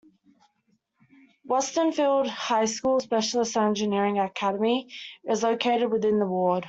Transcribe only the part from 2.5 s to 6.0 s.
Specialist Engineering Academy is located